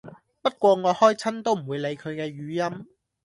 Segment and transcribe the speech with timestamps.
[0.41, 2.87] 不過我開親都唔會理佢嘅語音